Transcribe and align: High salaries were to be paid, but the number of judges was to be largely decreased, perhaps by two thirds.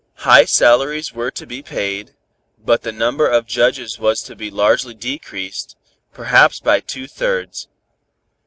High 0.25 0.45
salaries 0.45 1.13
were 1.13 1.29
to 1.29 1.45
be 1.45 1.61
paid, 1.61 2.15
but 2.57 2.81
the 2.81 2.91
number 2.91 3.27
of 3.27 3.45
judges 3.45 3.99
was 3.99 4.23
to 4.23 4.35
be 4.35 4.49
largely 4.49 4.95
decreased, 4.95 5.77
perhaps 6.11 6.59
by 6.59 6.79
two 6.79 7.05
thirds. 7.05 7.67